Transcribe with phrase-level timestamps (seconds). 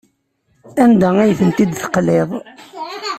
[0.83, 2.29] Anda ay tent-id-teqliḍ?